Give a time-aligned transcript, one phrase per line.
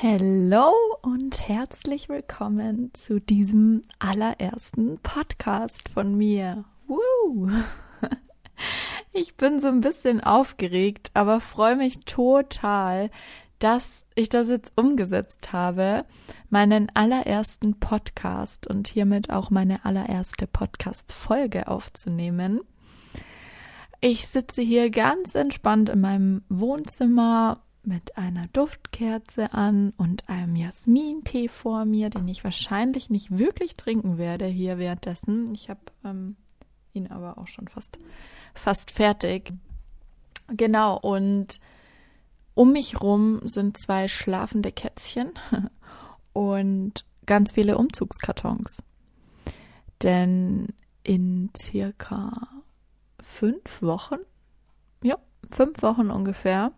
[0.00, 6.64] Hallo und herzlich willkommen zu diesem allerersten Podcast von mir.
[6.86, 7.50] Woo!
[9.12, 13.10] Ich bin so ein bisschen aufgeregt, aber freue mich total,
[13.58, 16.04] dass ich das jetzt umgesetzt habe,
[16.48, 22.60] meinen allerersten Podcast und hiermit auch meine allererste Podcast-Folge aufzunehmen.
[24.00, 31.48] Ich sitze hier ganz entspannt in meinem Wohnzimmer mit einer Duftkerze an und einem Jasmintee
[31.48, 35.54] vor mir, den ich wahrscheinlich nicht wirklich trinken werde hier währenddessen.
[35.54, 36.36] Ich habe ähm,
[36.92, 37.98] ihn aber auch schon fast,
[38.54, 39.52] fast fertig.
[40.48, 41.60] Genau, und
[42.54, 45.32] um mich rum sind zwei schlafende Kätzchen
[46.32, 48.82] und ganz viele Umzugskartons.
[50.02, 50.68] Denn
[51.04, 52.48] in circa
[53.22, 54.18] fünf Wochen,
[55.02, 55.16] ja,
[55.50, 56.72] fünf Wochen ungefähr,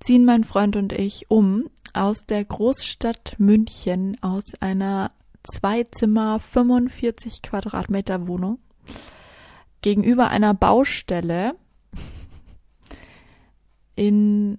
[0.00, 8.26] ziehen mein Freund und ich um aus der Großstadt München aus einer Zweizimmer 45 Quadratmeter
[8.26, 8.58] Wohnung
[9.82, 11.54] gegenüber einer Baustelle
[13.94, 14.58] in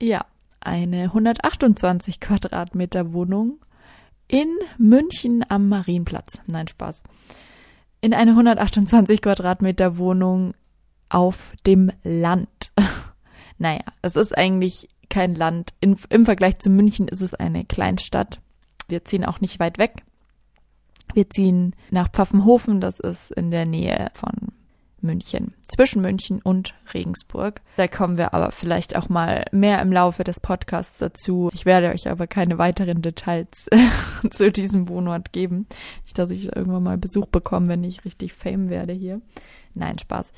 [0.00, 0.24] ja
[0.60, 3.58] eine 128 Quadratmeter Wohnung
[4.28, 6.40] in München am Marienplatz.
[6.46, 7.02] Nein, Spaß.
[8.00, 10.54] In eine 128 Quadratmeter Wohnung
[11.08, 12.70] auf dem Land.
[13.58, 15.72] Naja, es ist eigentlich kein Land.
[15.80, 18.40] In, Im Vergleich zu München ist es eine Kleinstadt.
[18.88, 20.02] Wir ziehen auch nicht weit weg.
[21.14, 24.52] Wir ziehen nach Pfaffenhofen, das ist in der Nähe von
[25.00, 27.60] München, zwischen München und Regensburg.
[27.76, 31.50] Da kommen wir aber vielleicht auch mal mehr im Laufe des Podcasts dazu.
[31.54, 33.68] Ich werde euch aber keine weiteren Details
[34.30, 35.66] zu diesem Wohnort geben.
[36.04, 39.20] Nicht, dass ich irgendwann mal Besuch bekomme, wenn ich richtig Fame werde hier.
[39.74, 40.32] Nein, Spaß.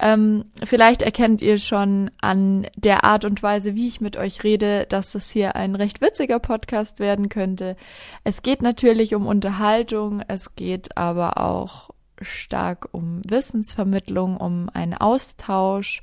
[0.00, 4.86] Ähm, vielleicht erkennt ihr schon an der Art und Weise, wie ich mit euch rede,
[4.88, 7.76] dass das hier ein recht witziger Podcast werden könnte.
[8.22, 16.02] Es geht natürlich um Unterhaltung, es geht aber auch stark um Wissensvermittlung, um einen Austausch,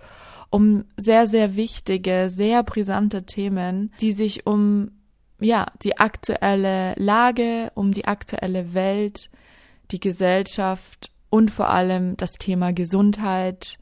[0.49, 4.91] um sehr, sehr wichtige, sehr brisante Themen, die sich um
[5.39, 9.29] ja, die aktuelle Lage, um die aktuelle Welt,
[9.91, 13.77] die Gesellschaft und vor allem das Thema Gesundheit,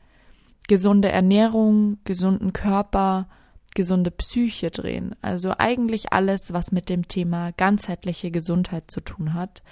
[0.68, 3.28] gesunde Ernährung, gesunden Körper,
[3.75, 5.16] gesunde Psyche drehen.
[5.22, 9.63] Also eigentlich alles, was mit dem Thema ganzheitliche Gesundheit zu tun hat.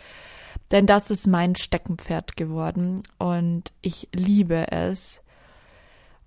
[0.71, 5.21] Denn das ist mein Steckenpferd geworden und ich liebe es.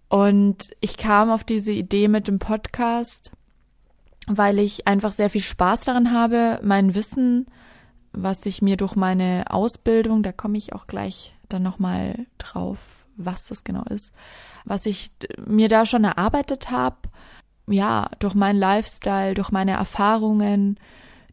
[0.09, 3.33] Und ich kam auf diese Idee mit dem Podcast,
[4.27, 7.47] weil ich einfach sehr viel Spaß daran habe, mein Wissen,
[8.13, 13.47] was ich mir durch meine Ausbildung, da komme ich auch gleich dann nochmal drauf, was
[13.47, 14.13] das genau ist,
[14.65, 15.11] was ich
[15.47, 16.97] mir da schon erarbeitet habe,
[17.67, 20.79] ja, durch meinen Lifestyle, durch meine Erfahrungen,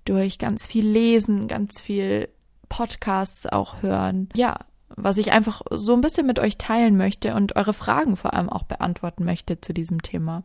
[0.06, 2.30] durch ganz viel Lesen, ganz viel
[2.70, 4.30] Podcasts auch hören.
[4.36, 4.60] Ja,
[4.96, 8.50] was ich einfach so ein bisschen mit euch teilen möchte und eure Fragen vor allem
[8.50, 10.44] auch beantworten möchte zu diesem Thema.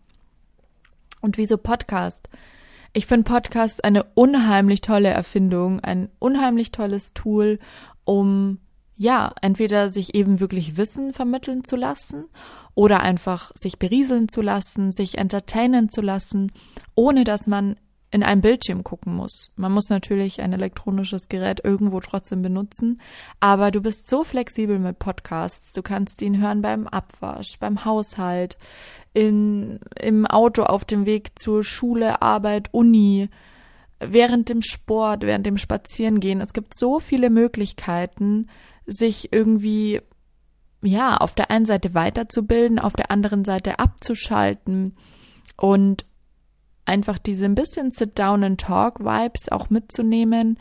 [1.21, 2.29] Und wieso Podcast?
[2.93, 7.59] Ich finde Podcast eine unheimlich tolle Erfindung, ein unheimlich tolles Tool,
[8.05, 8.59] um
[8.97, 12.25] ja, entweder sich eben wirklich Wissen vermitteln zu lassen
[12.75, 16.53] oder einfach sich berieseln zu lassen, sich entertainen zu lassen,
[16.95, 17.77] ohne dass man
[18.11, 19.53] in einem Bildschirm gucken muss.
[19.57, 23.01] Man muss natürlich ein elektronisches Gerät irgendwo trotzdem benutzen,
[23.41, 25.73] aber du bist so flexibel mit Podcasts.
[25.73, 28.57] Du kannst ihn hören beim Abwasch, beim Haushalt,
[29.13, 33.29] in, im Auto auf dem Weg zur Schule, Arbeit, Uni,
[33.99, 36.41] während dem Sport, während dem Spazierengehen.
[36.41, 38.49] Es gibt so viele Möglichkeiten,
[38.87, 40.01] sich irgendwie
[40.83, 44.97] ja, auf der einen Seite weiterzubilden, auf der anderen Seite abzuschalten
[45.57, 46.07] und
[46.85, 50.59] einfach diese ein bisschen Sit-Down-and-Talk-Vibes auch mitzunehmen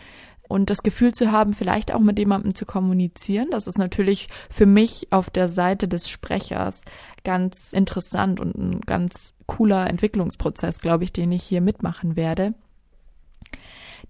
[0.47, 3.50] und das Gefühl zu haben, vielleicht auch mit jemandem zu kommunizieren.
[3.52, 6.84] Das ist natürlich für mich auf der Seite des Sprechers
[7.24, 12.53] ganz interessant und ein ganz cooler Entwicklungsprozess, glaube ich, den ich hier mitmachen werde.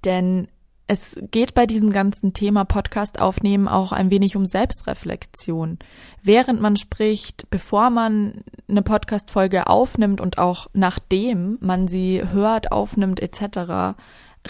[0.03, 0.47] Denn
[0.87, 5.79] es geht bei diesem ganzen Thema Podcast aufnehmen auch ein wenig um Selbstreflexion.
[6.21, 12.71] Während man spricht, bevor man eine Podcast Folge aufnimmt und auch nachdem man sie hört,
[12.71, 13.97] aufnimmt etc.,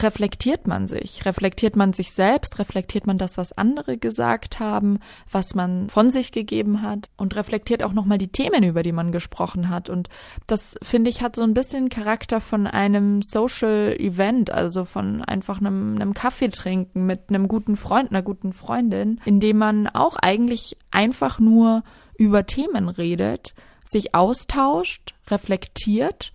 [0.01, 1.25] reflektiert man sich?
[1.25, 2.59] Reflektiert man sich selbst?
[2.59, 4.99] Reflektiert man das, was andere gesagt haben,
[5.31, 7.09] was man von sich gegeben hat?
[7.17, 9.89] Und reflektiert auch nochmal die Themen, über die man gesprochen hat.
[9.89, 10.09] Und
[10.47, 15.59] das, finde ich, hat so ein bisschen Charakter von einem Social Event, also von einfach
[15.59, 20.15] einem, einem Kaffee trinken mit einem guten Freund, einer guten Freundin, in dem man auch
[20.17, 21.83] eigentlich einfach nur
[22.17, 23.53] über Themen redet,
[23.87, 26.31] sich austauscht, reflektiert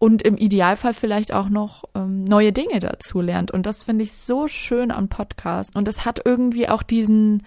[0.00, 3.50] und im Idealfall vielleicht auch noch ähm, neue Dinge dazu lernt.
[3.50, 5.76] Und das finde ich so schön an Podcast.
[5.76, 7.44] Und es hat irgendwie auch diesen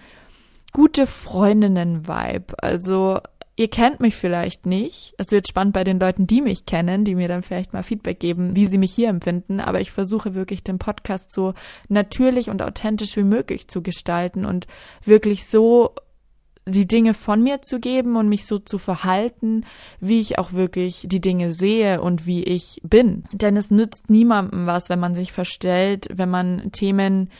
[0.72, 2.54] gute Freundinnen-Vibe.
[2.62, 3.18] Also
[3.56, 5.14] ihr kennt mich vielleicht nicht.
[5.18, 8.20] Es wird spannend bei den Leuten, die mich kennen, die mir dann vielleicht mal Feedback
[8.20, 9.58] geben, wie sie mich hier empfinden.
[9.58, 11.54] Aber ich versuche wirklich den Podcast so
[11.88, 14.68] natürlich und authentisch wie möglich zu gestalten und
[15.04, 15.96] wirklich so
[16.66, 19.64] die Dinge von mir zu geben und mich so zu verhalten,
[20.00, 23.24] wie ich auch wirklich die Dinge sehe und wie ich bin.
[23.32, 27.30] Denn es nützt niemandem was, wenn man sich verstellt, wenn man Themen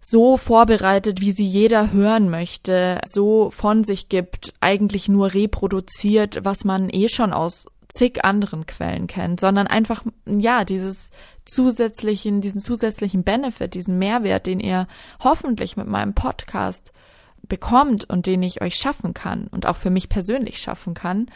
[0.00, 6.64] so vorbereitet, wie sie jeder hören möchte, so von sich gibt, eigentlich nur reproduziert, was
[6.64, 11.10] man eh schon aus zig anderen Quellen kennt, sondern einfach, ja, dieses
[11.44, 14.88] zusätzlichen, diesen zusätzlichen Benefit, diesen Mehrwert, den ihr
[15.20, 16.92] hoffentlich mit meinem Podcast
[17.48, 21.26] bekommt und den ich euch schaffen kann und auch für mich persönlich schaffen kann,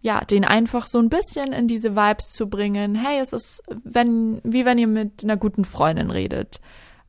[0.00, 2.94] ja, den einfach so ein bisschen in diese Vibes zu bringen.
[2.94, 6.60] Hey, es ist, wenn, wie wenn ihr mit einer guten Freundin redet.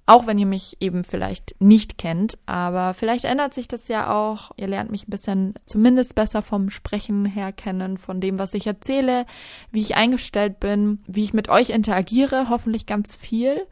[0.10, 4.52] Auch wenn ihr mich eben vielleicht nicht kennt, aber vielleicht ändert sich das ja auch.
[4.56, 8.66] Ihr lernt mich ein bisschen zumindest besser vom Sprechen her kennen, von dem, was ich
[8.66, 9.26] erzähle,
[9.72, 13.68] wie ich eingestellt bin, wie ich mit euch interagiere, hoffentlich ganz viel.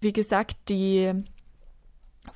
[0.00, 1.12] Wie gesagt, die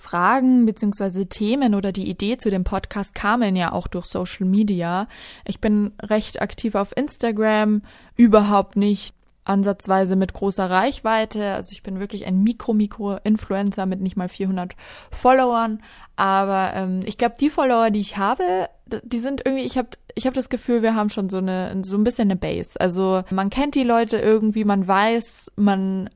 [0.00, 5.06] Fragen beziehungsweise Themen oder die Idee zu dem Podcast kamen ja auch durch Social Media.
[5.44, 7.82] Ich bin recht aktiv auf Instagram,
[8.16, 9.14] überhaupt nicht
[9.44, 11.52] ansatzweise mit großer Reichweite.
[11.52, 14.74] Also ich bin wirklich ein Mikro-Mikro-Influencer mit nicht mal 400
[15.10, 15.82] Followern.
[16.16, 18.68] Aber ähm, ich glaube, die Follower, die ich habe,
[19.02, 21.96] die sind irgendwie, ich habe ich hab das Gefühl, wir haben schon so eine, so
[21.96, 22.80] ein bisschen eine Base.
[22.80, 26.10] Also man kennt die Leute irgendwie, man weiß, man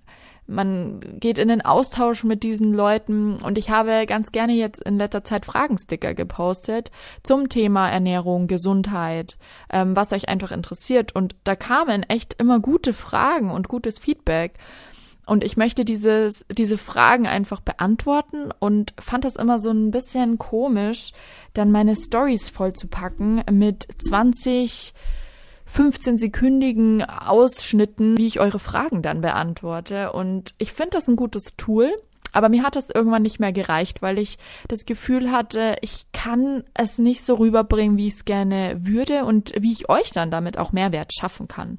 [0.46, 4.98] man geht in den Austausch mit diesen Leuten und ich habe ganz gerne jetzt in
[4.98, 6.90] letzter Zeit Fragensticker gepostet
[7.22, 9.36] zum Thema Ernährung, Gesundheit,
[9.70, 14.54] ähm, was euch einfach interessiert und da kamen echt immer gute Fragen und gutes Feedback.
[15.26, 20.36] Und ich möchte dieses, diese Fragen einfach beantworten und fand das immer so ein bisschen
[20.36, 21.12] komisch,
[21.54, 24.92] dann meine Stories vollzupacken mit 20
[25.72, 30.12] 15-sekündigen Ausschnitten, wie ich eure Fragen dann beantworte.
[30.12, 31.92] Und ich finde das ein gutes Tool.
[32.32, 36.64] Aber mir hat das irgendwann nicht mehr gereicht, weil ich das Gefühl hatte, ich kann
[36.74, 40.58] es nicht so rüberbringen, wie ich es gerne würde und wie ich euch dann damit
[40.58, 41.78] auch Mehrwert schaffen kann.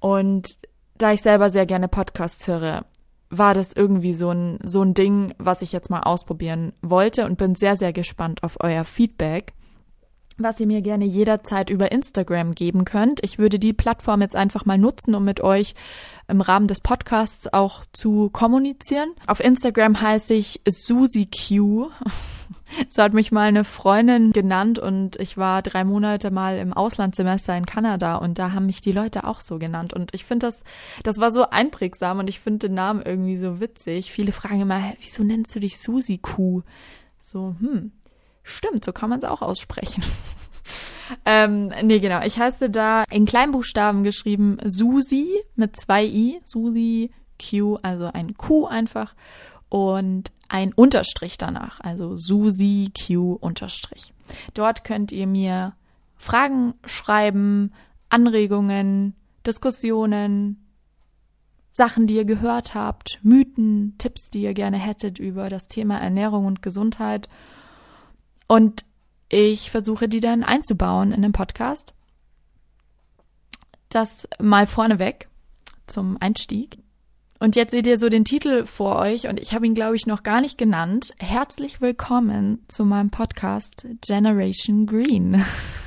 [0.00, 0.56] Und
[0.96, 2.86] da ich selber sehr gerne Podcasts höre,
[3.30, 7.36] war das irgendwie so ein, so ein Ding, was ich jetzt mal ausprobieren wollte und
[7.36, 9.52] bin sehr, sehr gespannt auf euer Feedback
[10.38, 13.22] was ihr mir gerne jederzeit über Instagram geben könnt.
[13.24, 15.74] Ich würde die Plattform jetzt einfach mal nutzen, um mit euch
[16.28, 19.10] im Rahmen des Podcasts auch zu kommunizieren.
[19.26, 21.90] Auf Instagram heiße ich Susie Q.
[22.90, 27.56] So hat mich mal eine Freundin genannt und ich war drei Monate mal im Auslandssemester
[27.56, 30.62] in Kanada und da haben mich die Leute auch so genannt und ich finde das,
[31.02, 34.12] das war so einprägsam und ich finde den Namen irgendwie so witzig.
[34.12, 36.62] Viele fragen immer, wieso nennst du dich Susi Q?
[37.24, 37.92] So, hm,
[38.48, 40.02] Stimmt, so kann man es auch aussprechen.
[41.24, 42.22] ähm, nee, genau.
[42.22, 46.40] Ich heiße da in Kleinbuchstaben geschrieben Susi mit zwei I.
[46.44, 49.14] Susi Q, also ein Q einfach.
[49.68, 54.14] Und ein Unterstrich danach, also Susi Q Unterstrich.
[54.54, 55.74] Dort könnt ihr mir
[56.16, 57.72] Fragen schreiben,
[58.08, 59.14] Anregungen,
[59.46, 60.64] Diskussionen,
[61.70, 66.46] Sachen, die ihr gehört habt, Mythen, Tipps, die ihr gerne hättet über das Thema Ernährung
[66.46, 67.28] und Gesundheit.
[68.48, 68.84] Und
[69.28, 71.94] ich versuche die dann einzubauen in den Podcast.
[73.90, 75.28] Das mal vorneweg
[75.86, 76.78] zum Einstieg.
[77.40, 80.06] Und jetzt seht ihr so den Titel vor euch und ich habe ihn, glaube ich,
[80.06, 81.14] noch gar nicht genannt.
[81.18, 85.44] Herzlich willkommen zu meinem Podcast Generation Green.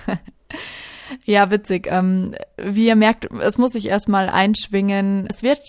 [1.25, 1.87] ja, witzig.
[1.89, 5.27] Ähm, wie ihr merkt, es muss sich erstmal einschwingen.
[5.29, 5.61] Es wird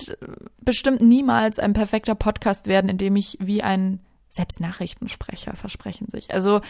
[0.61, 3.99] bestimmt niemals ein perfekter Podcast werden, in dem ich wie ein
[4.33, 6.33] selbst Nachrichtensprecher versprechen sich.
[6.33, 6.61] Also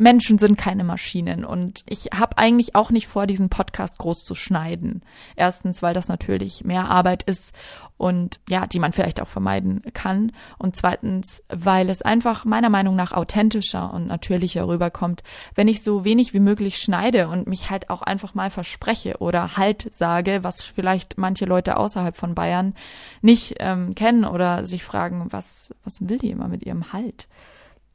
[0.00, 4.34] Menschen sind keine Maschinen und ich habe eigentlich auch nicht vor, diesen Podcast groß zu
[4.34, 5.02] schneiden.
[5.36, 7.52] Erstens, weil das natürlich mehr Arbeit ist
[7.98, 10.32] und ja, die man vielleicht auch vermeiden kann.
[10.56, 15.22] Und zweitens, weil es einfach meiner Meinung nach authentischer und natürlicher rüberkommt,
[15.54, 19.58] wenn ich so wenig wie möglich schneide und mich halt auch einfach mal verspreche oder
[19.58, 22.74] halt sage, was vielleicht manche Leute außerhalb von Bayern
[23.20, 27.28] nicht ähm, kennen oder sich fragen, was, was will die immer mit ihrem Halt?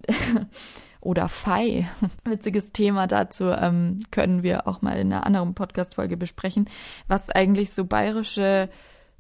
[1.06, 1.88] oder Fei.
[2.26, 6.70] Witziges Thema dazu ähm, können wir auch mal in einer anderen Podcast-Folge besprechen,
[7.08, 8.70] was eigentlich so bayerische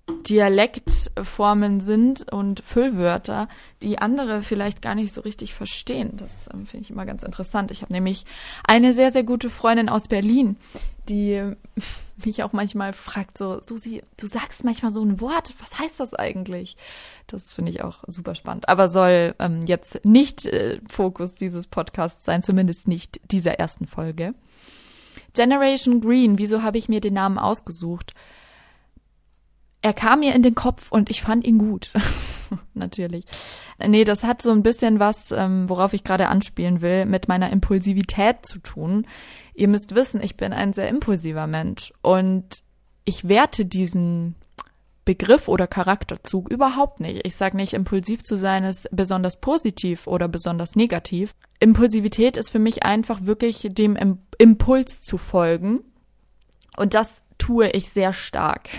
[0.07, 3.47] Dialektformen sind und Füllwörter,
[3.81, 6.11] die andere vielleicht gar nicht so richtig verstehen.
[6.17, 7.71] Das ähm, finde ich immer ganz interessant.
[7.71, 8.25] Ich habe nämlich
[8.63, 10.57] eine sehr, sehr gute Freundin aus Berlin,
[11.09, 11.41] die
[12.23, 16.13] mich auch manchmal fragt, so, Susi, du sagst manchmal so ein Wort, was heißt das
[16.13, 16.77] eigentlich?
[17.25, 18.69] Das finde ich auch super spannend.
[18.69, 24.35] Aber soll ähm, jetzt nicht äh, Fokus dieses Podcasts sein, zumindest nicht dieser ersten Folge.
[25.33, 28.13] Generation Green, wieso habe ich mir den Namen ausgesucht?
[29.85, 31.91] Er kam mir in den Kopf und ich fand ihn gut.
[32.73, 33.23] Natürlich.
[33.77, 37.51] Nee, das hat so ein bisschen was, ähm, worauf ich gerade anspielen will, mit meiner
[37.51, 39.05] Impulsivität zu tun.
[39.53, 42.63] Ihr müsst wissen, ich bin ein sehr impulsiver Mensch und
[43.03, 44.33] ich werte diesen
[45.05, 47.21] Begriff oder Charakterzug überhaupt nicht.
[47.23, 51.35] Ich sage nicht, impulsiv zu sein ist besonders positiv oder besonders negativ.
[51.59, 55.81] Impulsivität ist für mich einfach wirklich dem Impuls zu folgen.
[56.75, 58.69] Und das tue ich sehr stark.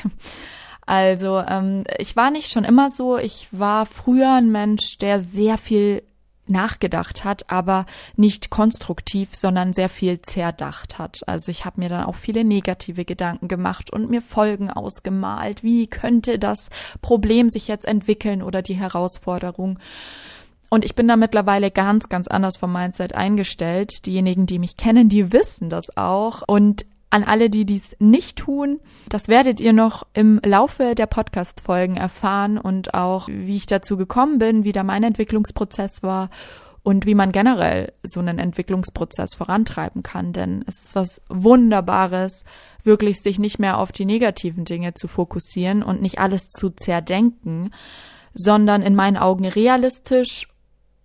[0.87, 3.19] Also ähm, ich war nicht schon immer so.
[3.19, 6.03] Ich war früher ein Mensch, der sehr viel
[6.49, 11.21] nachgedacht hat, aber nicht konstruktiv, sondern sehr viel zerdacht hat.
[11.27, 15.63] Also ich habe mir dann auch viele negative Gedanken gemacht und mir Folgen ausgemalt.
[15.63, 16.69] Wie könnte das
[17.03, 19.79] Problem sich jetzt entwickeln oder die Herausforderung?
[20.69, 24.07] Und ich bin da mittlerweile ganz, ganz anders vom Mindset eingestellt.
[24.07, 26.43] Diejenigen, die mich kennen, die wissen das auch.
[26.47, 31.97] Und an alle, die dies nicht tun, das werdet ihr noch im Laufe der Podcast-Folgen
[31.97, 36.31] erfahren und auch, wie ich dazu gekommen bin, wie da mein Entwicklungsprozess war
[36.83, 40.33] und wie man generell so einen Entwicklungsprozess vorantreiben kann.
[40.33, 42.45] Denn es ist was Wunderbares,
[42.85, 47.71] wirklich sich nicht mehr auf die negativen Dinge zu fokussieren und nicht alles zu zerdenken,
[48.35, 50.47] sondern in meinen Augen realistisch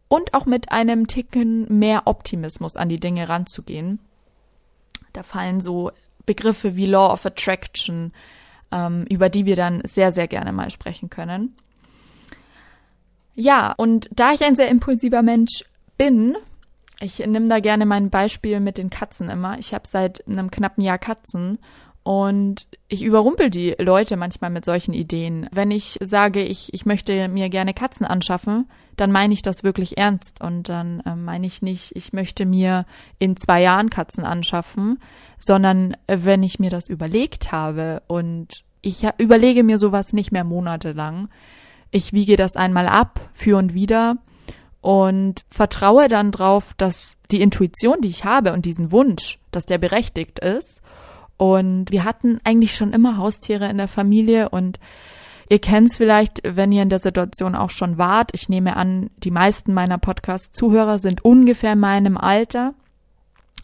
[0.07, 3.99] und auch mit einem Ticken mehr Optimismus an die Dinge ranzugehen.
[5.13, 5.91] Da fallen so
[6.25, 8.13] Begriffe wie Law of Attraction,
[8.71, 11.55] ähm, über die wir dann sehr, sehr gerne mal sprechen können.
[13.33, 15.63] Ja, und da ich ein sehr impulsiver Mensch
[15.97, 16.35] bin,
[16.99, 19.57] ich nehme da gerne mein Beispiel mit den Katzen immer.
[19.57, 21.57] Ich habe seit einem knappen Jahr Katzen
[22.03, 25.47] und ich überrumpel die Leute manchmal mit solchen Ideen.
[25.51, 28.67] Wenn ich sage, ich, ich möchte mir gerne Katzen anschaffen,
[28.97, 30.41] dann meine ich das wirklich ernst.
[30.41, 32.85] Und dann äh, meine ich nicht, ich möchte mir
[33.19, 34.99] in zwei Jahren Katzen anschaffen,
[35.39, 40.43] sondern äh, wenn ich mir das überlegt habe und ich überlege mir sowas nicht mehr
[40.43, 41.29] monatelang.
[41.91, 44.17] Ich wiege das einmal ab, für und wieder
[44.81, 49.77] und vertraue dann drauf, dass die Intuition, die ich habe und diesen Wunsch, dass der
[49.77, 50.81] berechtigt ist
[51.41, 54.77] und wir hatten eigentlich schon immer Haustiere in der Familie und
[55.49, 58.29] ihr kennt es vielleicht, wenn ihr in der Situation auch schon wart.
[58.35, 62.75] Ich nehme an, die meisten meiner Podcast-Zuhörer sind ungefähr in meinem Alter.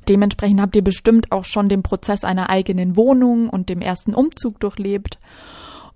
[0.09, 4.59] Dementsprechend habt ihr bestimmt auch schon den Prozess einer eigenen Wohnung und dem ersten Umzug
[4.59, 5.19] durchlebt.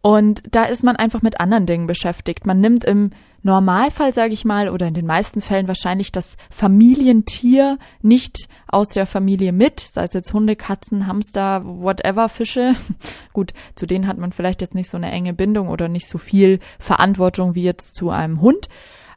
[0.01, 2.45] Und da ist man einfach mit anderen Dingen beschäftigt.
[2.45, 3.09] Man nimmt im
[3.43, 9.05] Normalfall, sage ich mal, oder in den meisten Fällen wahrscheinlich das Familientier nicht aus der
[9.05, 12.75] Familie mit, sei es jetzt Hunde, Katzen, Hamster, whatever, Fische.
[13.33, 16.17] Gut, zu denen hat man vielleicht jetzt nicht so eine enge Bindung oder nicht so
[16.17, 18.69] viel Verantwortung wie jetzt zu einem Hund.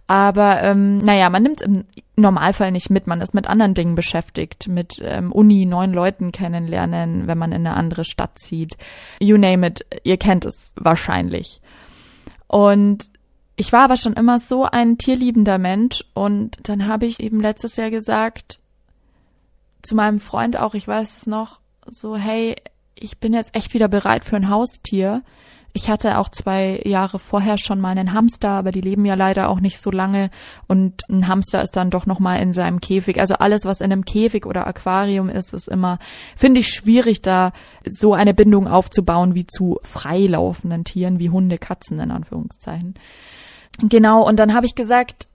[0.06, 1.84] Aber ähm, naja, man nimmt im
[2.16, 3.06] Normalfall nicht mit.
[3.06, 7.66] Man ist mit anderen Dingen beschäftigt, mit ähm, Uni, neuen Leuten kennenlernen, wenn man in
[7.66, 8.76] eine andere Stadt zieht.
[9.18, 11.62] You name it, ihr kennt es wahrscheinlich.
[12.48, 13.10] Und
[13.56, 17.76] ich war aber schon immer so ein tierliebender Mensch und dann habe ich eben letztes
[17.76, 18.58] Jahr gesagt
[19.82, 22.56] zu meinem Freund auch, ich weiß es noch, so hey,
[22.94, 25.22] ich bin jetzt echt wieder bereit für ein Haustier.
[25.76, 29.48] Ich hatte auch zwei Jahre vorher schon mal einen Hamster, aber die leben ja leider
[29.48, 30.30] auch nicht so lange
[30.68, 33.18] und ein Hamster ist dann doch noch mal in seinem Käfig.
[33.18, 35.98] Also alles, was in einem Käfig oder Aquarium ist, ist immer,
[36.36, 37.52] finde ich, schwierig, da
[37.86, 42.94] so eine Bindung aufzubauen wie zu freilaufenden Tieren, wie Hunde, Katzen in Anführungszeichen.
[43.78, 45.26] Genau, und dann habe ich gesagt,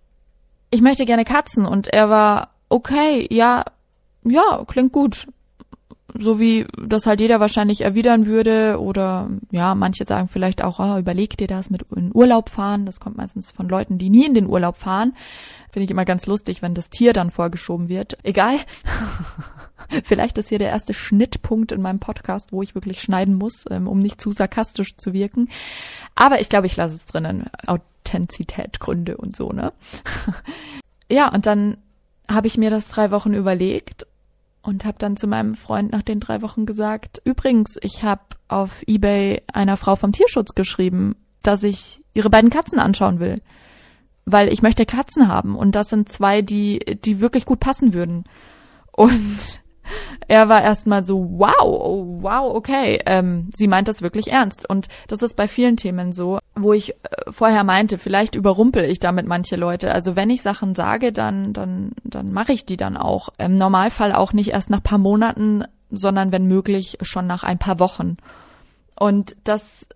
[0.71, 1.65] ich möchte gerne Katzen.
[1.65, 3.65] Und er war, okay, ja,
[4.23, 5.27] ja, klingt gut.
[6.17, 8.79] So wie das halt jeder wahrscheinlich erwidern würde.
[8.79, 12.85] Oder ja, manche sagen vielleicht auch, oh, überleg dir das mit in Urlaub fahren.
[12.85, 15.13] Das kommt meistens von Leuten, die nie in den Urlaub fahren.
[15.71, 18.17] Finde ich immer ganz lustig, wenn das Tier dann vorgeschoben wird.
[18.23, 18.57] Egal.
[20.03, 23.87] Vielleicht ist hier der erste Schnittpunkt in meinem Podcast, wo ich wirklich schneiden muss, ähm,
[23.87, 25.49] um nicht zu sarkastisch zu wirken.
[26.15, 27.45] Aber ich glaube, ich lasse es drinnen.
[28.09, 29.73] Authentizität, Gründe und so, ne?
[31.11, 31.77] ja, und dann
[32.27, 34.05] habe ich mir das drei Wochen überlegt
[34.61, 38.83] und habe dann zu meinem Freund nach den drei Wochen gesagt, übrigens, ich habe auf
[38.87, 43.41] eBay einer Frau vom Tierschutz geschrieben, dass ich ihre beiden Katzen anschauen will,
[44.25, 48.25] weil ich möchte Katzen haben und das sind zwei, die die wirklich gut passen würden.
[48.91, 49.61] Und
[50.27, 54.69] er war erstmal so, wow, oh, wow, okay, ähm, sie meint das wirklich ernst.
[54.69, 56.95] Und das ist bei vielen Themen so, wo ich äh,
[57.29, 59.93] vorher meinte, vielleicht überrumpel ich damit manche Leute.
[59.93, 63.29] Also wenn ich Sachen sage, dann, dann, dann mache ich die dann auch.
[63.37, 67.79] Im Normalfall auch nicht erst nach paar Monaten, sondern wenn möglich schon nach ein paar
[67.79, 68.15] Wochen.
[68.95, 69.87] Und das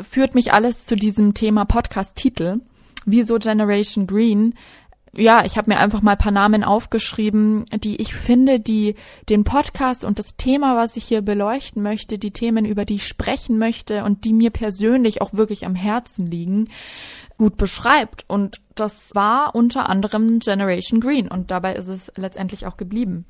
[0.00, 2.60] führt mich alles zu diesem Thema Podcast-Titel.
[3.06, 4.54] Wieso Generation Green?
[5.16, 8.94] Ja, ich habe mir einfach mal ein paar Namen aufgeschrieben, die ich finde, die
[9.28, 13.08] den Podcast und das Thema, was ich hier beleuchten möchte, die Themen, über die ich
[13.08, 16.68] sprechen möchte und die mir persönlich auch wirklich am Herzen liegen,
[17.38, 18.24] gut beschreibt.
[18.28, 23.24] Und das war unter anderem Generation Green und dabei ist es letztendlich auch geblieben.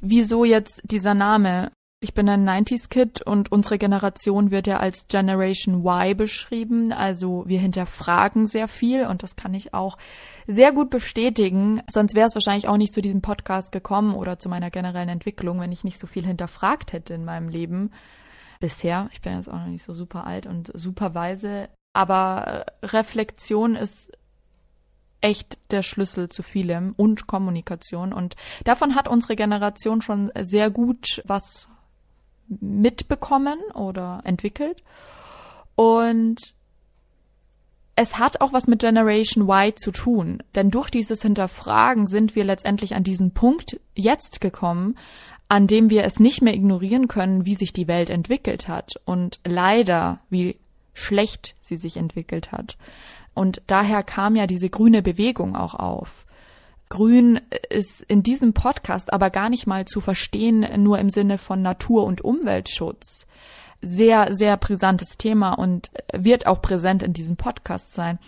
[0.00, 1.70] Wieso jetzt dieser Name?
[2.04, 6.92] Ich bin ein 90s-Kid und unsere Generation wird ja als Generation Y beschrieben.
[6.92, 9.96] Also wir hinterfragen sehr viel und das kann ich auch
[10.48, 11.80] sehr gut bestätigen.
[11.88, 15.60] Sonst wäre es wahrscheinlich auch nicht zu diesem Podcast gekommen oder zu meiner generellen Entwicklung,
[15.60, 17.92] wenn ich nicht so viel hinterfragt hätte in meinem Leben
[18.58, 19.08] bisher.
[19.12, 21.68] Ich bin jetzt auch noch nicht so super alt und super weise.
[21.92, 24.10] Aber Reflexion ist
[25.20, 28.12] echt der Schlüssel zu vielem und Kommunikation.
[28.12, 31.68] Und davon hat unsere Generation schon sehr gut was
[32.60, 34.82] mitbekommen oder entwickelt.
[35.74, 36.54] Und
[37.94, 42.44] es hat auch was mit Generation Y zu tun, denn durch dieses Hinterfragen sind wir
[42.44, 44.96] letztendlich an diesen Punkt jetzt gekommen,
[45.48, 49.38] an dem wir es nicht mehr ignorieren können, wie sich die Welt entwickelt hat und
[49.44, 50.56] leider, wie
[50.94, 52.78] schlecht sie sich entwickelt hat.
[53.34, 56.26] Und daher kam ja diese grüne Bewegung auch auf.
[56.92, 61.62] Grün ist in diesem Podcast aber gar nicht mal zu verstehen, nur im Sinne von
[61.62, 63.26] Natur- und Umweltschutz.
[63.80, 68.18] Sehr, sehr brisantes Thema und wird auch präsent in diesem Podcast sein.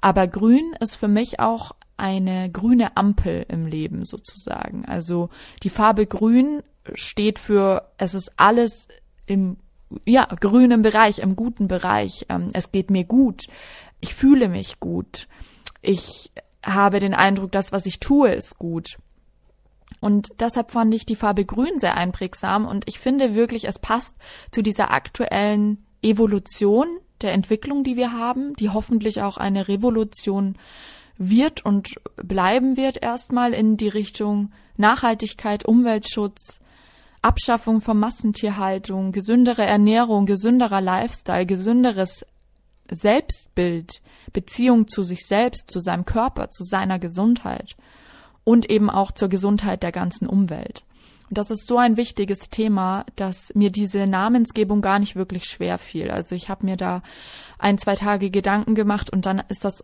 [0.00, 4.86] Aber grün ist für mich auch eine grüne Ampel im Leben sozusagen.
[4.86, 5.28] Also
[5.62, 6.62] die Farbe grün
[6.94, 8.88] steht für, es ist alles
[9.26, 9.58] im
[10.06, 12.24] ja, grünen Bereich, im guten Bereich.
[12.30, 13.48] Ähm, es geht mir gut.
[14.00, 15.28] Ich fühle mich gut.
[15.82, 16.32] Ich
[16.64, 18.96] habe den Eindruck, das, was ich tue, ist gut.
[20.00, 24.16] Und deshalb fand ich die Farbe Grün sehr einprägsam und ich finde wirklich, es passt
[24.50, 26.86] zu dieser aktuellen Evolution
[27.22, 30.56] der Entwicklung, die wir haben, die hoffentlich auch eine Revolution
[31.16, 36.60] wird und bleiben wird erstmal in die Richtung Nachhaltigkeit, Umweltschutz,
[37.22, 42.26] Abschaffung von Massentierhaltung, gesündere Ernährung, gesünderer Lifestyle, gesünderes
[42.90, 47.76] Selbstbild, Beziehung zu sich selbst, zu seinem Körper, zu seiner Gesundheit
[48.44, 50.84] und eben auch zur Gesundheit der ganzen Umwelt.
[51.30, 55.78] Und das ist so ein wichtiges Thema, dass mir diese Namensgebung gar nicht wirklich schwer
[55.78, 56.10] fiel.
[56.10, 57.02] Also ich habe mir da
[57.58, 59.82] ein, zwei Tage Gedanken gemacht und dann ist das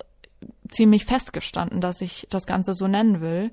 [0.69, 3.51] ziemlich festgestanden, dass ich das Ganze so nennen will.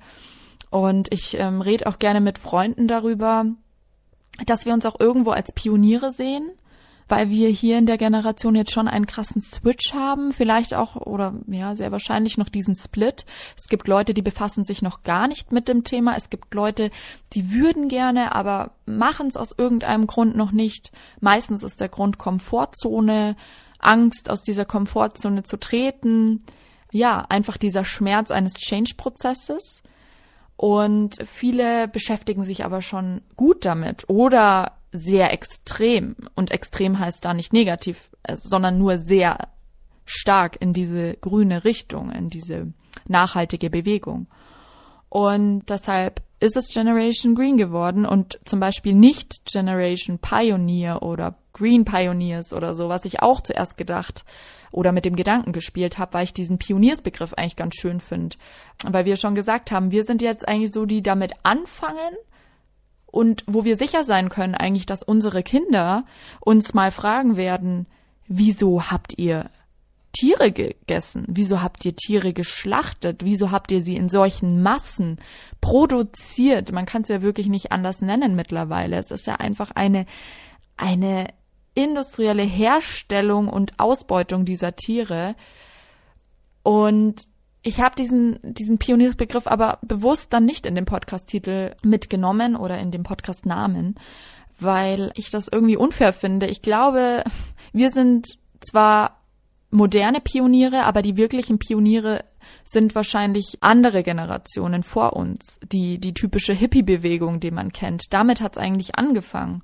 [0.70, 3.46] Und ich ähm, rede auch gerne mit Freunden darüber,
[4.46, 6.52] dass wir uns auch irgendwo als Pioniere sehen
[7.08, 11.34] weil wir hier in der Generation jetzt schon einen krassen Switch haben, vielleicht auch oder
[11.48, 13.26] ja, sehr wahrscheinlich noch diesen Split.
[13.56, 16.15] Es gibt Leute, die befassen sich noch gar nicht mit dem Thema.
[16.15, 16.91] Es gibt Leute,
[17.34, 20.91] die würden gerne, aber machen es aus irgendeinem Grund noch nicht.
[21.22, 23.36] Meistens ist der Grund Komfortzone,
[23.80, 26.43] Angst aus dieser Komfortzone zu treten.
[26.91, 29.84] Ja, einfach dieser Schmerz eines Change-Prozesses.
[30.58, 36.16] Und viele beschäftigen sich aber schon gut damit oder sehr extrem.
[36.36, 39.50] Und extrem heißt da nicht negativ, äh, sondern nur sehr
[40.06, 42.74] stark in diese grüne Richtung, in diese
[43.08, 44.28] nachhaltige Bewegung.
[45.10, 51.86] Und deshalb ist es Generation Green geworden und zum Beispiel nicht Generation Pioneer oder Green
[51.86, 54.24] Pioneers oder so, was ich auch zuerst gedacht
[54.72, 58.36] oder mit dem Gedanken gespielt habe, weil ich diesen Pioniersbegriff eigentlich ganz schön finde.
[58.84, 62.16] Weil wir schon gesagt haben, wir sind jetzt eigentlich so, die damit anfangen,
[63.08, 66.06] und wo wir sicher sein können eigentlich, dass unsere Kinder
[66.39, 67.88] uns mal fragen werden,
[68.28, 69.50] wieso habt ihr
[70.13, 71.26] Tiere gegessen?
[71.28, 73.24] Wieso habt ihr Tiere geschlachtet?
[73.24, 75.17] Wieso habt ihr sie in solchen Massen
[75.62, 76.72] produziert?
[76.72, 78.98] Man kann es ja wirklich nicht anders nennen mittlerweile.
[78.98, 80.06] Es ist ja einfach eine,
[80.76, 81.28] eine
[81.76, 85.36] industrielle Herstellung und Ausbeutung dieser Tiere.
[86.63, 87.28] Und
[87.68, 92.92] ich habe diesen, diesen Pioniersbegriff aber bewusst dann nicht in dem Podcast-Titel mitgenommen oder in
[92.92, 93.96] dem Podcast-Namen,
[94.58, 96.48] weil ich das irgendwie unfair finde.
[96.48, 97.26] Ich glaube,
[97.74, 99.20] wir sind zwar
[99.70, 102.24] moderne Pioniere, aber die wirklichen Pioniere
[102.64, 108.06] sind wahrscheinlich andere Generationen vor uns, die, die typische Hippie-Bewegung, die man kennt.
[108.12, 109.62] Damit hat es eigentlich angefangen.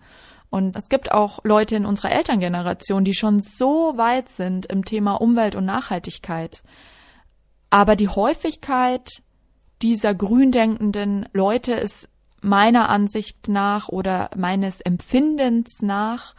[0.50, 5.14] Und es gibt auch Leute in unserer Elterngeneration, die schon so weit sind im Thema
[5.14, 6.64] Umwelt und Nachhaltigkeit.
[7.74, 9.24] Aber die Häufigkeit
[9.82, 12.08] dieser gründenkenden Leute ist
[12.40, 16.36] meiner Ansicht nach oder meines Empfindens nach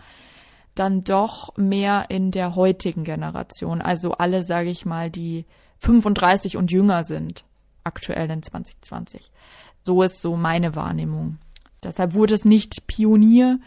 [0.77, 3.83] dann doch mehr in der heutigen Generation.
[3.83, 5.45] Also alle, sage ich mal, die
[5.81, 7.45] 35 und jünger sind,
[7.83, 9.33] aktuell in 2020.
[9.83, 11.39] So ist so meine Wahrnehmung.
[11.83, 13.59] Deshalb wurde es nicht Pionier,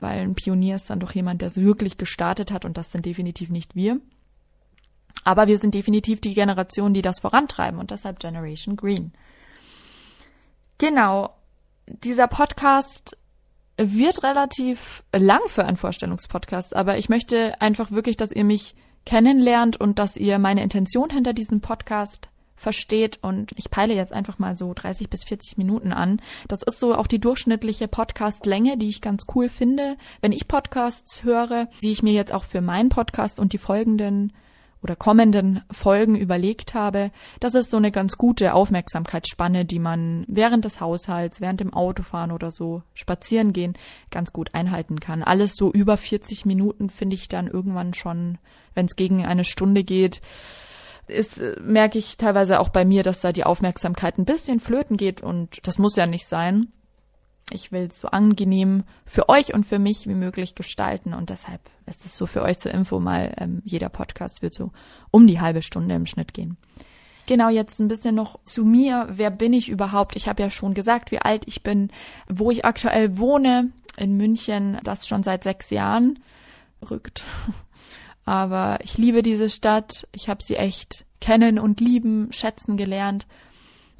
[0.00, 3.06] weil ein Pionier ist dann doch jemand, der es wirklich gestartet hat und das sind
[3.06, 4.00] definitiv nicht wir.
[5.22, 9.12] Aber wir sind definitiv die Generation, die das vorantreiben und deshalb Generation Green.
[10.78, 11.30] Genau.
[11.86, 13.16] Dieser Podcast
[13.76, 18.74] wird relativ lang für einen Vorstellungspodcast, aber ich möchte einfach wirklich, dass ihr mich
[19.04, 24.38] kennenlernt und dass ihr meine Intention hinter diesem Podcast versteht und ich peile jetzt einfach
[24.38, 26.20] mal so 30 bis 40 Minuten an.
[26.48, 29.96] Das ist so auch die durchschnittliche Podcastlänge, die ich ganz cool finde.
[30.20, 34.32] Wenn ich Podcasts höre, die ich mir jetzt auch für meinen Podcast und die folgenden
[34.84, 40.66] oder kommenden Folgen überlegt habe, das ist so eine ganz gute Aufmerksamkeitsspanne, die man während
[40.66, 43.72] des Haushalts, während dem Autofahren oder so spazieren gehen
[44.10, 45.22] ganz gut einhalten kann.
[45.22, 48.36] Alles so über 40 Minuten finde ich dann irgendwann schon,
[48.74, 50.20] wenn es gegen eine Stunde geht,
[51.06, 54.98] ist, äh, merke ich teilweise auch bei mir, dass da die Aufmerksamkeit ein bisschen flöten
[54.98, 56.68] geht und das muss ja nicht sein.
[57.50, 61.60] Ich will es so angenehm für euch und für mich wie möglich gestalten und deshalb
[61.86, 64.72] ist es so für euch zur Info mal, ähm, jeder Podcast wird so
[65.10, 66.56] um die halbe Stunde im Schnitt gehen.
[67.26, 69.08] Genau, jetzt ein bisschen noch zu mir.
[69.10, 70.16] Wer bin ich überhaupt?
[70.16, 71.90] Ich habe ja schon gesagt, wie alt ich bin,
[72.28, 76.18] wo ich aktuell wohne, in München, das schon seit sechs Jahren.
[76.90, 77.24] Rückt.
[78.24, 80.08] Aber ich liebe diese Stadt.
[80.12, 83.26] Ich habe sie echt kennen und lieben, schätzen gelernt.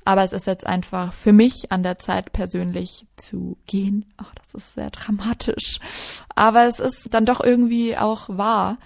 [0.05, 4.13] Aber es ist jetzt einfach für mich an der Zeit persönlich zu gehen.
[4.17, 5.79] Ach, das ist sehr dramatisch.
[6.35, 8.79] Aber es ist dann doch irgendwie auch wahr.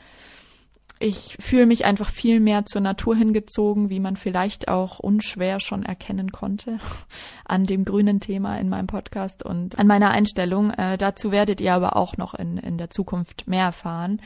[1.00, 5.85] Ich fühle mich einfach viel mehr zur Natur hingezogen, wie man vielleicht auch unschwer schon
[5.85, 6.81] erkennen konnte
[7.44, 10.70] an dem grünen Thema in meinem Podcast und an meiner Einstellung.
[10.70, 14.20] Äh, dazu werdet ihr aber auch noch in, in der Zukunft mehr erfahren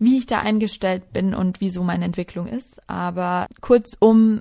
[0.00, 2.80] wie ich da eingestellt bin und wieso meine Entwicklung ist.
[2.88, 4.40] Aber kurzum,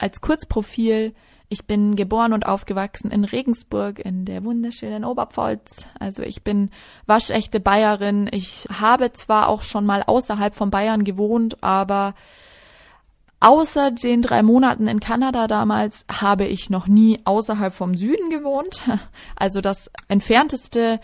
[0.00, 1.14] als Kurzprofil,
[1.48, 5.84] ich bin geboren und aufgewachsen in Regensburg in der wunderschönen Oberpfalz.
[5.98, 6.70] Also ich bin
[7.06, 8.28] waschechte Bayerin.
[8.32, 12.14] Ich habe zwar auch schon mal außerhalb von Bayern gewohnt, aber
[13.40, 18.84] außer den drei Monaten in Kanada damals habe ich noch nie außerhalb vom Süden gewohnt.
[19.34, 21.00] Also das entfernteste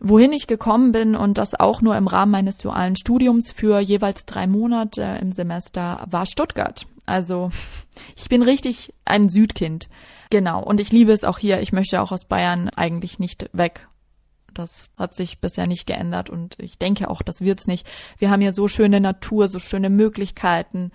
[0.00, 4.24] wohin ich gekommen bin und das auch nur im Rahmen meines dualen Studiums für jeweils
[4.26, 6.86] drei Monate im Semester war Stuttgart.
[7.06, 7.50] Also
[8.16, 9.88] ich bin richtig ein Südkind.
[10.30, 10.62] Genau.
[10.62, 11.60] Und ich liebe es auch hier.
[11.60, 13.88] Ich möchte auch aus Bayern eigentlich nicht weg.
[14.52, 17.86] Das hat sich bisher nicht geändert und ich denke auch, das wird's nicht.
[18.18, 20.92] Wir haben hier so schöne Natur, so schöne Möglichkeiten,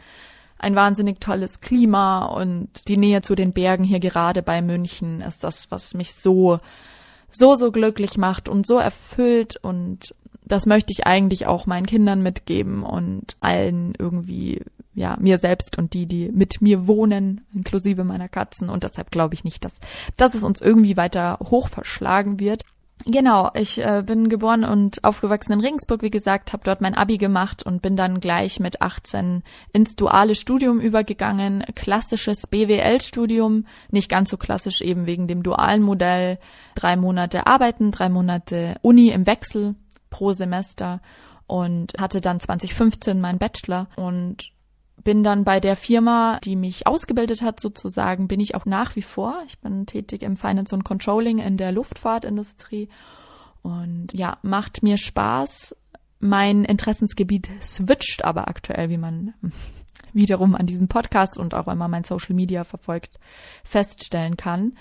[0.58, 5.44] ein wahnsinnig tolles Klima und die Nähe zu den Bergen hier gerade bei München ist
[5.44, 6.60] das, was mich so
[7.32, 12.22] so, so glücklich macht und so erfüllt und das möchte ich eigentlich auch meinen Kindern
[12.22, 14.62] mitgeben und allen irgendwie,
[14.94, 18.70] ja, mir selbst und die, die mit mir wohnen, inklusive meiner Katzen.
[18.70, 19.74] Und deshalb glaube ich nicht, dass,
[20.18, 22.64] dass es uns irgendwie weiter hoch verschlagen wird.
[23.06, 27.18] Genau, ich äh, bin geboren und aufgewachsen in Regensburg, wie gesagt, habe dort mein Abi
[27.18, 34.30] gemacht und bin dann gleich mit 18 ins duale Studium übergegangen, klassisches BWL-Studium, nicht ganz
[34.30, 36.38] so klassisch eben wegen dem dualen Modell,
[36.76, 39.76] drei Monate arbeiten, drei Monate Uni im Wechsel
[40.12, 41.02] pro Semester
[41.48, 44.52] und hatte dann 2015 meinen Bachelor und
[45.04, 49.02] bin dann bei der Firma, die mich ausgebildet hat, sozusagen, bin ich auch nach wie
[49.02, 49.42] vor.
[49.48, 52.90] Ich bin tätig im Finance und Controlling in der Luftfahrtindustrie
[53.62, 55.76] und ja, macht mir Spaß.
[56.20, 59.34] Mein Interessensgebiet switcht aber aktuell, wie man
[60.14, 63.20] wiederum an diesem Podcast und auch wenn man mein Social Media verfolgt,
[63.64, 64.74] feststellen kann.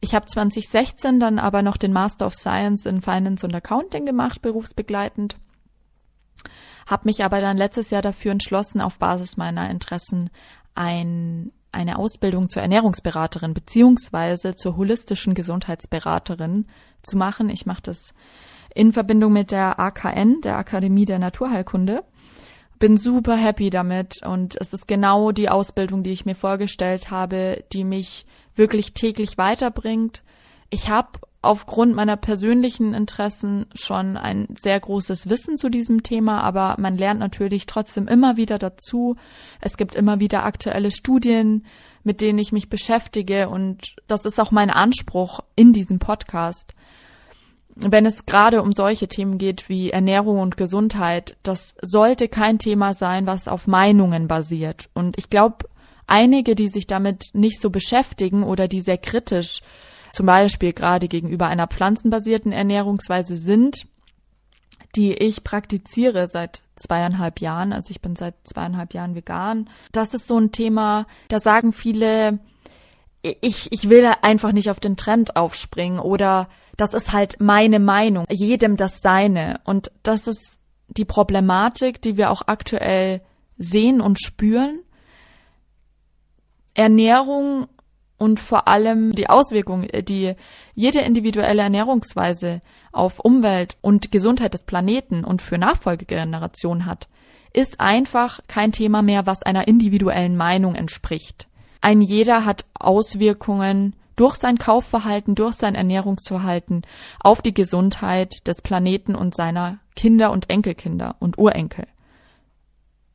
[0.00, 4.42] Ich habe 2016 dann aber noch den Master of Science in Finance und Accounting gemacht,
[4.42, 5.36] berufsbegleitend
[6.86, 10.30] habe mich aber dann letztes Jahr dafür entschlossen, auf Basis meiner Interessen
[10.74, 16.66] ein, eine Ausbildung zur Ernährungsberaterin beziehungsweise zur holistischen Gesundheitsberaterin
[17.02, 17.50] zu machen.
[17.50, 18.14] Ich mache das
[18.74, 22.04] in Verbindung mit der AKN, der Akademie der Naturheilkunde.
[22.78, 27.64] Bin super happy damit und es ist genau die Ausbildung, die ich mir vorgestellt habe,
[27.72, 30.22] die mich wirklich täglich weiterbringt.
[30.68, 31.08] Ich habe
[31.46, 37.20] aufgrund meiner persönlichen Interessen schon ein sehr großes Wissen zu diesem Thema, aber man lernt
[37.20, 39.16] natürlich trotzdem immer wieder dazu.
[39.60, 41.64] Es gibt immer wieder aktuelle Studien,
[42.04, 46.74] mit denen ich mich beschäftige und das ist auch mein Anspruch in diesem Podcast.
[47.74, 52.94] Wenn es gerade um solche Themen geht wie Ernährung und Gesundheit, das sollte kein Thema
[52.94, 54.88] sein, was auf Meinungen basiert.
[54.94, 55.66] Und ich glaube,
[56.06, 59.60] einige, die sich damit nicht so beschäftigen oder die sehr kritisch
[60.16, 63.86] zum Beispiel gerade gegenüber einer pflanzenbasierten Ernährungsweise sind,
[64.94, 67.74] die ich praktiziere seit zweieinhalb Jahren.
[67.74, 69.68] Also ich bin seit zweieinhalb Jahren vegan.
[69.92, 72.38] Das ist so ein Thema, da sagen viele,
[73.20, 76.48] ich, ich will einfach nicht auf den Trend aufspringen oder
[76.78, 79.60] das ist halt meine Meinung, jedem das seine.
[79.64, 83.20] Und das ist die Problematik, die wir auch aktuell
[83.58, 84.80] sehen und spüren.
[86.72, 87.68] Ernährung
[88.18, 90.34] und vor allem die Auswirkungen, die
[90.74, 92.60] jede individuelle Ernährungsweise
[92.92, 97.08] auf Umwelt und Gesundheit des Planeten und für Nachfolgegenerationen hat,
[97.52, 101.48] ist einfach kein Thema mehr, was einer individuellen Meinung entspricht.
[101.80, 106.82] Ein jeder hat Auswirkungen durch sein Kaufverhalten, durch sein Ernährungsverhalten
[107.20, 111.86] auf die Gesundheit des Planeten und seiner Kinder und Enkelkinder und Urenkel.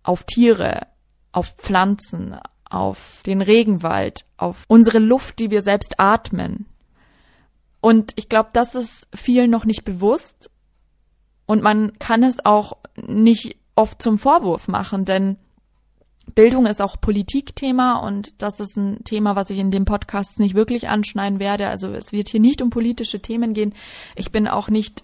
[0.04, 0.88] Auf Tiere,
[1.32, 2.36] auf Pflanzen,
[2.72, 6.66] auf den Regenwald, auf unsere Luft, die wir selbst atmen.
[7.82, 10.50] Und ich glaube, das ist vielen noch nicht bewusst.
[11.46, 15.38] Und man kann es auch nicht oft zum Vorwurf machen, denn
[16.34, 20.56] Bildung ist auch Politikthema und das ist ein Thema, was ich in dem Podcast nicht
[20.56, 21.68] wirklich anschneiden werde.
[21.68, 23.74] Also es wird hier nicht um politische Themen gehen.
[24.16, 25.04] Ich bin auch nicht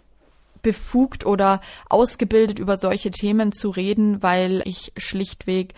[0.62, 5.73] befugt oder ausgebildet, über solche Themen zu reden, weil ich schlichtweg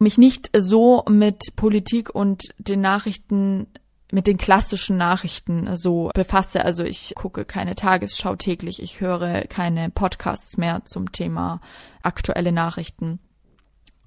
[0.00, 3.66] mich nicht so mit Politik und den Nachrichten
[4.10, 6.64] mit den klassischen Nachrichten so befasse.
[6.64, 11.60] Also ich gucke keine Tagesschau täglich, ich höre keine Podcasts mehr zum Thema
[12.02, 13.18] aktuelle Nachrichten.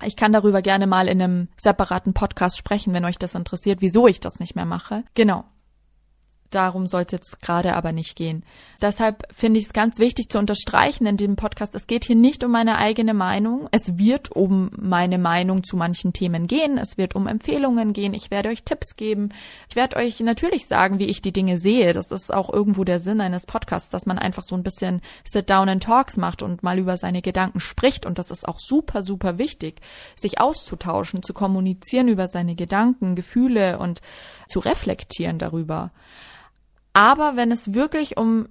[0.04, 4.08] Ich kann darüber gerne mal in einem separaten Podcast sprechen, wenn euch das interessiert, wieso
[4.08, 5.04] ich das nicht mehr mache.
[5.14, 5.44] Genau.
[6.52, 8.44] Darum soll es jetzt gerade aber nicht gehen.
[8.82, 12.44] Deshalb finde ich es ganz wichtig zu unterstreichen in dem Podcast, es geht hier nicht
[12.44, 13.70] um meine eigene Meinung.
[13.72, 16.78] Es wird um meine Meinung zu manchen Themen gehen.
[16.78, 18.14] Es wird um Empfehlungen gehen.
[18.14, 19.30] Ich werde euch Tipps geben.
[19.70, 21.94] Ich werde euch natürlich sagen, wie ich die Dinge sehe.
[21.94, 25.70] Das ist auch irgendwo der Sinn eines Podcasts, dass man einfach so ein bisschen Sit-Down
[25.70, 28.06] and Talks macht und mal über seine Gedanken spricht.
[28.06, 29.80] Und das ist auch super, super wichtig,
[30.18, 34.02] sich auszutauschen, zu kommunizieren über seine Gedanken, Gefühle und
[34.50, 35.92] zu reflektieren darüber.
[36.94, 38.50] Aber wenn es wirklich um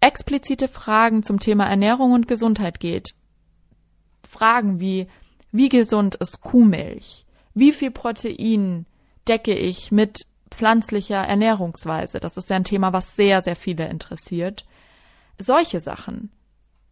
[0.00, 3.14] explizite Fragen zum Thema Ernährung und Gesundheit geht,
[4.26, 5.08] Fragen wie,
[5.52, 7.24] wie gesund ist Kuhmilch?
[7.54, 8.86] Wie viel Protein
[9.26, 12.20] decke ich mit pflanzlicher Ernährungsweise?
[12.20, 14.64] Das ist ja ein Thema, was sehr, sehr viele interessiert.
[15.38, 16.30] Solche Sachen.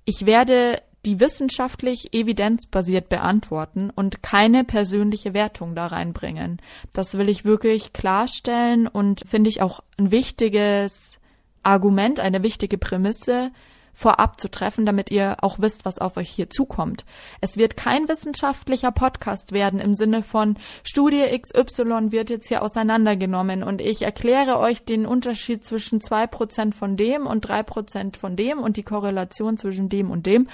[0.05, 6.61] Ich werde die wissenschaftlich evidenzbasiert beantworten und keine persönliche Wertung da reinbringen.
[6.93, 11.19] Das will ich wirklich klarstellen und finde ich auch ein wichtiges
[11.62, 13.51] Argument, eine wichtige Prämisse,
[13.95, 17.05] vorab zu treffen, damit ihr auch wisst, was auf euch hier zukommt.
[17.40, 23.62] Es wird kein wissenschaftlicher Podcast werden im Sinne von Studie XY wird jetzt hier auseinandergenommen
[23.62, 28.37] und ich erkläre euch den Unterschied zwischen zwei Prozent von dem und drei Prozent von
[28.37, 30.49] dem und die Korrelation zwischen dem und dem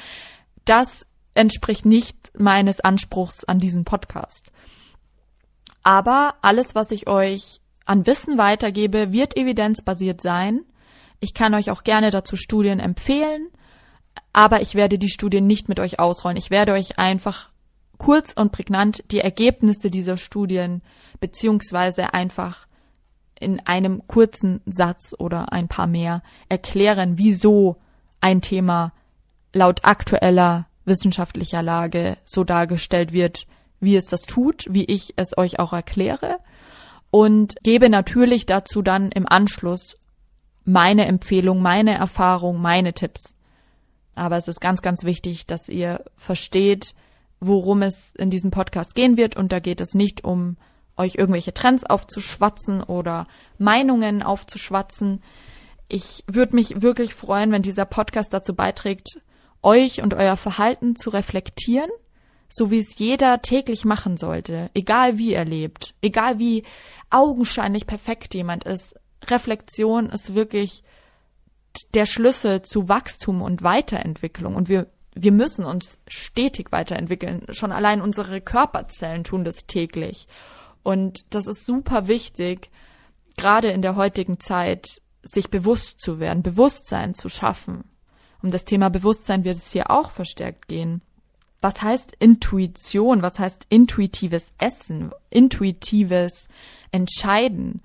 [0.64, 4.52] das entspricht nicht meines Anspruchs an diesen Podcast.
[5.82, 10.60] Aber alles, was ich euch an Wissen weitergebe, wird evidenzbasiert sein.
[11.20, 13.48] Ich kann euch auch gerne dazu Studien empfehlen,
[14.32, 16.36] aber ich werde die Studien nicht mit euch ausrollen.
[16.36, 17.50] Ich werde euch einfach
[17.98, 20.82] kurz und prägnant die Ergebnisse dieser Studien
[21.20, 22.66] beziehungsweise einfach
[23.38, 27.76] in einem kurzen Satz oder ein paar mehr erklären, wieso
[28.20, 28.92] ein Thema
[29.52, 33.46] laut aktueller wissenschaftlicher Lage so dargestellt wird,
[33.80, 36.38] wie es das tut, wie ich es euch auch erkläre
[37.10, 39.96] und gebe natürlich dazu dann im Anschluss
[40.64, 43.36] meine Empfehlung, meine Erfahrung, meine Tipps.
[44.14, 46.94] Aber es ist ganz, ganz wichtig, dass ihr versteht,
[47.40, 49.36] worum es in diesem Podcast gehen wird.
[49.36, 50.56] Und da geht es nicht um
[50.96, 53.26] euch irgendwelche Trends aufzuschwatzen oder
[53.58, 55.22] Meinungen aufzuschwatzen.
[55.88, 59.20] Ich würde mich wirklich freuen, wenn dieser Podcast dazu beiträgt,
[59.62, 61.90] euch und euer Verhalten zu reflektieren,
[62.48, 66.64] so wie es jeder täglich machen sollte, egal wie er lebt, egal wie
[67.10, 68.94] augenscheinlich perfekt jemand ist.
[69.28, 70.82] Reflexion ist wirklich
[71.94, 77.44] der Schlüssel zu Wachstum und Weiterentwicklung und wir wir müssen uns stetig weiterentwickeln.
[77.50, 80.26] Schon allein unsere Körperzellen tun das täglich.
[80.82, 82.70] Und das ist super wichtig,
[83.36, 87.89] gerade in der heutigen Zeit, sich bewusst zu werden, Bewusstsein zu schaffen.
[88.42, 91.02] Um das Thema Bewusstsein wird es hier auch verstärkt gehen.
[91.60, 93.22] Was heißt Intuition?
[93.22, 95.10] Was heißt intuitives Essen?
[95.28, 96.48] Intuitives
[96.90, 97.82] Entscheiden?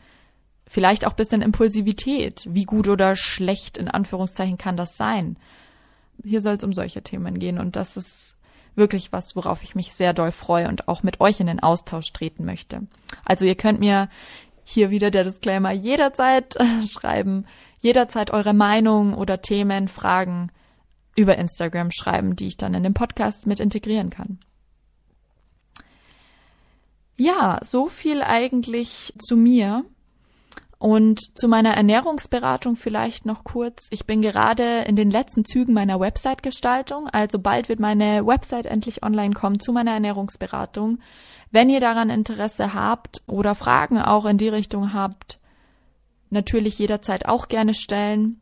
[0.68, 2.48] Vielleicht auch bisschen Impulsivität.
[2.50, 5.38] Wie gut oder schlecht in Anführungszeichen kann das sein?
[6.24, 8.36] Hier soll es um solche Themen gehen und das ist
[8.76, 12.12] wirklich was, worauf ich mich sehr doll freue und auch mit euch in den Austausch
[12.12, 12.82] treten möchte.
[13.24, 14.10] Also ihr könnt mir
[14.64, 17.46] hier wieder der Disclaimer, jederzeit äh, schreiben,
[17.86, 20.52] jederzeit eure Meinung oder Themen, Fragen
[21.16, 24.40] über Instagram schreiben, die ich dann in den Podcast mit integrieren kann.
[27.16, 29.86] Ja, so viel eigentlich zu mir.
[30.78, 33.88] Und zu meiner Ernährungsberatung vielleicht noch kurz.
[33.92, 37.08] Ich bin gerade in den letzten Zügen meiner Website-Gestaltung.
[37.08, 41.00] Also bald wird meine Website endlich online kommen zu meiner Ernährungsberatung.
[41.52, 45.40] Wenn ihr daran Interesse habt oder Fragen auch in die Richtung habt,
[46.30, 48.42] natürlich jederzeit auch gerne stellen.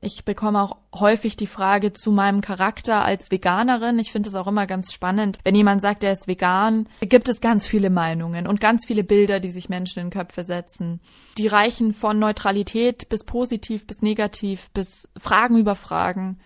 [0.00, 3.98] Ich bekomme auch häufig die Frage zu meinem Charakter als Veganerin.
[3.98, 5.38] Ich finde es auch immer ganz spannend.
[5.42, 9.40] Wenn jemand sagt, er ist vegan, gibt es ganz viele Meinungen und ganz viele Bilder,
[9.40, 11.00] die sich Menschen in Köpfe setzen.
[11.38, 16.38] Die reichen von Neutralität bis positiv bis negativ bis Fragen über Fragen.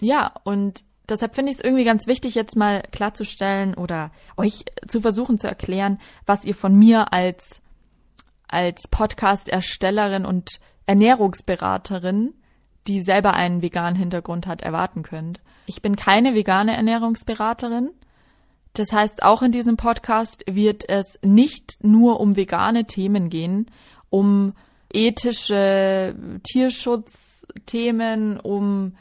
[0.00, 5.00] Ja, und deshalb finde ich es irgendwie ganz wichtig, jetzt mal klarzustellen oder euch zu
[5.00, 7.60] versuchen zu erklären, was ihr von mir als,
[8.48, 12.34] als Podcast-Erstellerin und Ernährungsberaterin
[12.86, 15.40] die selber einen veganen Hintergrund hat, erwarten könnt.
[15.66, 17.90] Ich bin keine vegane Ernährungsberaterin.
[18.74, 23.66] Das heißt, auch in diesem Podcast wird es nicht nur um vegane Themen gehen,
[24.10, 24.52] um
[24.92, 28.96] ethische Tierschutzthemen, um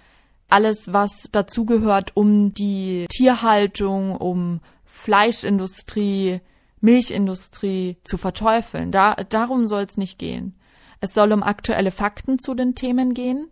[0.48, 6.40] alles, was dazugehört, um die Tierhaltung, um Fleischindustrie,
[6.86, 8.92] Milchindustrie zu verteufeln.
[8.92, 10.56] Da, darum soll es nicht gehen.
[11.02, 13.48] Es soll um aktuelle Fakten zu den Themen gehen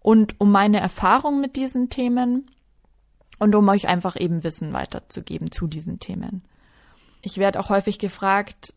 [0.00, 2.50] und um meine Erfahrung mit diesen Themen
[3.38, 6.42] und um euch einfach eben Wissen weiterzugeben zu diesen Themen.
[7.22, 8.72] Ich werde auch häufig gefragt,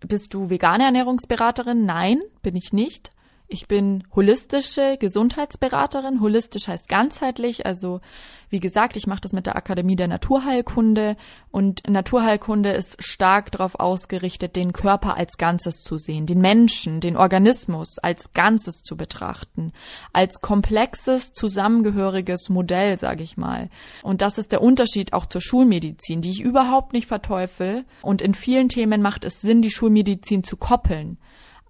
[0.00, 1.84] bist du vegane Ernährungsberaterin?
[1.84, 3.12] Nein, bin ich nicht.
[3.52, 6.20] Ich bin holistische Gesundheitsberaterin.
[6.20, 7.66] Holistisch heißt ganzheitlich.
[7.66, 8.00] Also
[8.48, 11.16] wie gesagt, ich mache das mit der Akademie der Naturheilkunde
[11.50, 17.16] und Naturheilkunde ist stark darauf ausgerichtet, den Körper als Ganzes zu sehen, den Menschen, den
[17.16, 19.72] Organismus als Ganzes zu betrachten,
[20.12, 23.68] als komplexes, zusammengehöriges Modell, sage ich mal.
[24.04, 27.84] Und das ist der Unterschied auch zur Schulmedizin, die ich überhaupt nicht verteufel.
[28.02, 31.18] Und in vielen Themen macht es Sinn, die Schulmedizin zu koppeln.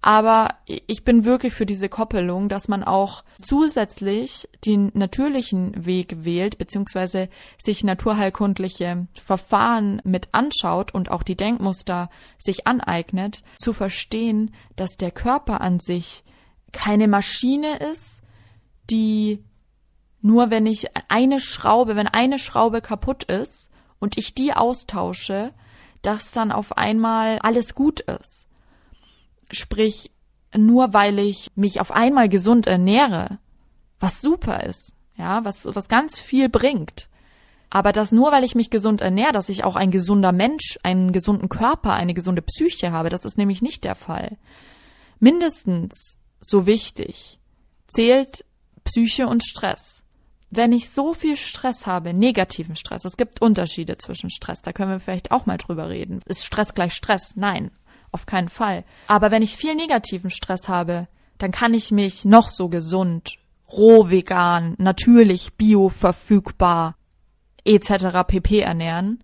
[0.03, 6.57] Aber ich bin wirklich für diese Koppelung, dass man auch zusätzlich den natürlichen Weg wählt,
[6.57, 7.29] beziehungsweise
[7.61, 12.09] sich naturheilkundliche Verfahren mit anschaut und auch die Denkmuster
[12.39, 16.23] sich aneignet, zu verstehen, dass der Körper an sich
[16.71, 18.23] keine Maschine ist,
[18.89, 19.43] die
[20.23, 25.53] nur wenn ich eine Schraube, wenn eine Schraube kaputt ist und ich die austausche,
[26.01, 28.47] dass dann auf einmal alles gut ist
[29.51, 30.11] Sprich,
[30.55, 33.39] nur weil ich mich auf einmal gesund ernähre,
[33.99, 37.07] was super ist, ja, was, was ganz viel bringt.
[37.69, 41.13] Aber dass nur weil ich mich gesund ernähre, dass ich auch ein gesunder Mensch, einen
[41.13, 44.37] gesunden Körper, eine gesunde Psyche habe, das ist nämlich nicht der Fall.
[45.19, 47.39] Mindestens so wichtig
[47.87, 48.43] zählt
[48.83, 50.03] Psyche und Stress.
[50.49, 54.91] Wenn ich so viel Stress habe, negativen Stress, es gibt Unterschiede zwischen Stress, da können
[54.91, 56.21] wir vielleicht auch mal drüber reden.
[56.25, 57.37] Ist Stress gleich Stress?
[57.37, 57.71] Nein
[58.11, 58.83] auf keinen Fall.
[59.07, 63.37] Aber wenn ich viel negativen Stress habe, dann kann ich mich noch so gesund,
[63.71, 66.95] roh vegan, natürlich bio verfügbar
[67.63, 68.23] etc.
[68.27, 69.23] pp ernähren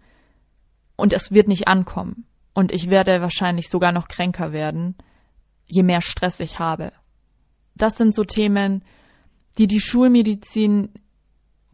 [0.96, 4.96] und es wird nicht ankommen und ich werde wahrscheinlich sogar noch kränker werden,
[5.66, 6.92] je mehr Stress ich habe.
[7.76, 8.84] Das sind so Themen,
[9.58, 10.90] die die Schulmedizin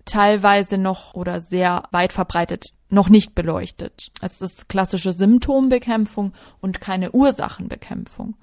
[0.06, 4.12] teilweise noch oder sehr weit verbreitet noch nicht beleuchtet.
[4.22, 8.36] Es ist klassische Symptombekämpfung und keine Ursachenbekämpfung.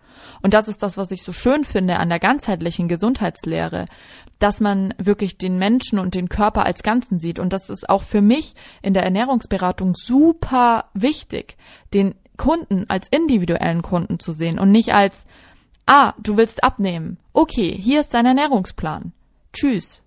[0.43, 3.87] Und das ist das, was ich so schön finde an der ganzheitlichen Gesundheitslehre,
[4.39, 7.39] dass man wirklich den Menschen und den Körper als Ganzen sieht.
[7.39, 11.57] Und das ist auch für mich in der Ernährungsberatung super wichtig,
[11.95, 15.27] den Kunden als individuellen Kunden zu sehen und nicht als,
[15.87, 17.19] ah, du willst abnehmen.
[17.33, 19.13] Okay, hier ist dein Ernährungsplan.
[19.53, 20.03] Tschüss,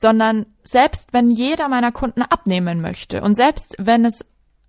[0.00, 4.24] sondern selbst wenn jeder meiner Kunden abnehmen möchte und selbst wenn es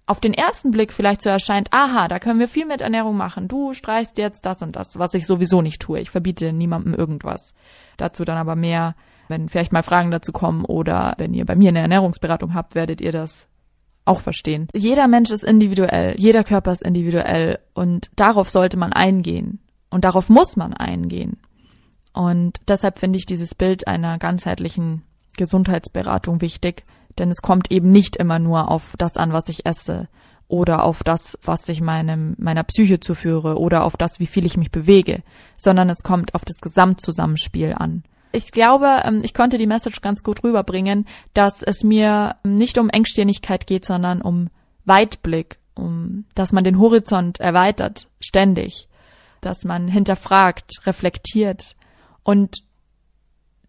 [0.06, 3.48] auf den ersten Blick vielleicht so erscheint, aha, da können wir viel mit Ernährung machen.
[3.48, 6.02] Du streichst jetzt das und das, was ich sowieso nicht tue.
[6.02, 7.54] Ich verbiete niemandem irgendwas.
[7.96, 8.96] Dazu dann aber mehr,
[9.30, 13.00] wenn vielleicht mal Fragen dazu kommen oder wenn ihr bei mir eine Ernährungsberatung habt, werdet
[13.00, 13.48] ihr das
[14.04, 14.68] auch verstehen.
[14.74, 19.60] Jeder Mensch ist individuell, jeder Körper ist individuell und darauf sollte man eingehen
[19.92, 21.38] und darauf muss man eingehen.
[22.12, 25.04] Und deshalb finde ich dieses Bild einer ganzheitlichen
[25.42, 26.86] Gesundheitsberatung wichtig,
[27.18, 30.08] denn es kommt eben nicht immer nur auf das an, was ich esse
[30.48, 34.56] oder auf das, was ich meinem, meiner Psyche zuführe oder auf das, wie viel ich
[34.56, 35.24] mich bewege,
[35.58, 38.04] sondern es kommt auf das Gesamtzusammenspiel an.
[38.34, 42.90] Ich glaube, ähm, ich konnte die Message ganz gut rüberbringen, dass es mir nicht um
[42.90, 44.50] Engstirnigkeit geht, sondern um
[44.86, 48.88] Weitblick, um, dass man den Horizont erweitert, ständig.
[49.42, 51.76] dass man hinterfragt, reflektiert
[52.24, 52.62] und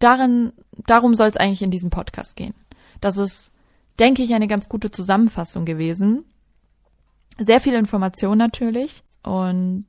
[0.03, 0.53] darin,
[0.85, 2.53] darum soll es eigentlich in diesem Podcast gehen.
[3.01, 3.51] Das ist,
[3.99, 6.25] denke ich, eine ganz gute Zusammenfassung gewesen.
[7.37, 9.03] Sehr viel Information natürlich.
[9.23, 9.87] Und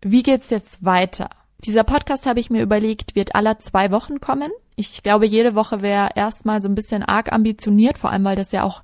[0.00, 1.30] wie geht's jetzt weiter?
[1.64, 4.50] Dieser Podcast habe ich mir überlegt, wird aller zwei Wochen kommen.
[4.74, 8.50] Ich glaube, jede Woche wäre erstmal so ein bisschen arg ambitioniert, vor allem weil das
[8.50, 8.82] ja auch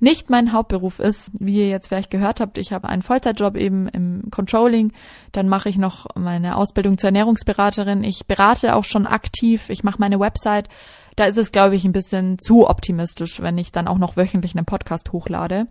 [0.00, 1.30] nicht mein Hauptberuf ist.
[1.34, 4.92] Wie ihr jetzt vielleicht gehört habt, ich habe einen Vollzeitjob eben im Controlling.
[5.30, 8.02] Dann mache ich noch meine Ausbildung zur Ernährungsberaterin.
[8.02, 9.68] Ich berate auch schon aktiv.
[9.68, 10.68] Ich mache meine Website.
[11.14, 14.56] Da ist es, glaube ich, ein bisschen zu optimistisch, wenn ich dann auch noch wöchentlich
[14.56, 15.68] einen Podcast hochlade.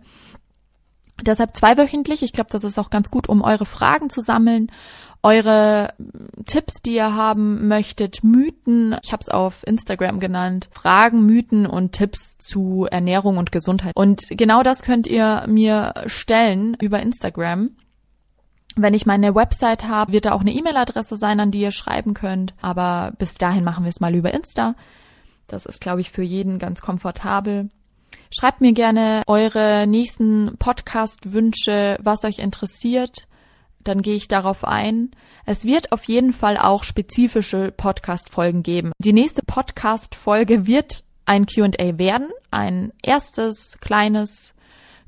[1.22, 2.22] Deshalb zweiwöchentlich.
[2.22, 4.70] Ich glaube, das ist auch ganz gut, um eure Fragen zu sammeln,
[5.26, 5.92] eure
[6.46, 8.96] Tipps, die ihr haben möchtet, Mythen.
[9.02, 10.68] Ich habe es auf Instagram genannt.
[10.72, 13.96] Fragen, Mythen und Tipps zu Ernährung und Gesundheit.
[13.96, 17.70] Und genau das könnt ihr mir stellen über Instagram.
[18.76, 22.14] Wenn ich meine Website habe, wird da auch eine E-Mail-Adresse sein, an die ihr schreiben
[22.14, 22.54] könnt.
[22.62, 24.76] Aber bis dahin machen wir es mal über Insta.
[25.48, 27.68] Das ist, glaube ich, für jeden ganz komfortabel.
[28.30, 33.25] Schreibt mir gerne eure nächsten Podcast-Wünsche, was euch interessiert.
[33.86, 35.10] Dann gehe ich darauf ein.
[35.44, 38.92] Es wird auf jeden Fall auch spezifische Podcast-Folgen geben.
[38.98, 42.30] Die nächste Podcast-Folge wird ein Q&A werden.
[42.50, 44.54] Ein erstes kleines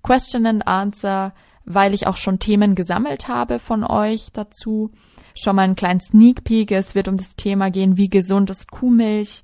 [0.02, 4.92] Question and Answer, weil ich auch schon Themen gesammelt habe von euch dazu.
[5.34, 6.70] Schon mal einen kleinen Sneak Peek.
[6.70, 9.42] Es wird um das Thema gehen, wie gesund ist Kuhmilch?